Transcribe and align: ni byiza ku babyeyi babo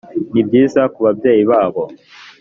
ni 0.33 0.41
byiza 0.47 0.81
ku 0.93 0.99
babyeyi 1.05 1.43
babo 1.51 1.83